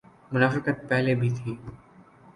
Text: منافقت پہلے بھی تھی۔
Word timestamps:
منافقت 0.31 0.77
پہلے 0.89 1.15
بھی 1.15 1.29
تھی۔ 1.37 1.55